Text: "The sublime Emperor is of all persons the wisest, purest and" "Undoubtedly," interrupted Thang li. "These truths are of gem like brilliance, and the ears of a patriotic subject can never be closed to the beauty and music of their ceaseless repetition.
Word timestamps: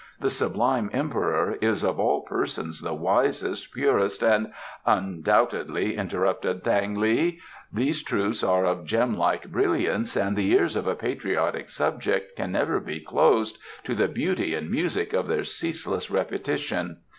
"The 0.19 0.31
sublime 0.31 0.89
Emperor 0.93 1.59
is 1.61 1.83
of 1.83 1.99
all 1.99 2.21
persons 2.21 2.81
the 2.81 2.95
wisest, 2.95 3.71
purest 3.71 4.23
and" 4.23 4.51
"Undoubtedly," 4.87 5.95
interrupted 5.95 6.63
Thang 6.63 6.95
li. 6.95 7.39
"These 7.71 8.01
truths 8.01 8.43
are 8.43 8.65
of 8.65 8.83
gem 8.85 9.15
like 9.15 9.51
brilliance, 9.51 10.15
and 10.15 10.35
the 10.35 10.51
ears 10.53 10.75
of 10.75 10.87
a 10.87 10.95
patriotic 10.95 11.69
subject 11.69 12.35
can 12.37 12.51
never 12.51 12.79
be 12.79 12.99
closed 12.99 13.59
to 13.83 13.93
the 13.93 14.07
beauty 14.07 14.55
and 14.55 14.71
music 14.71 15.13
of 15.13 15.27
their 15.27 15.43
ceaseless 15.43 16.09
repetition. 16.09 17.01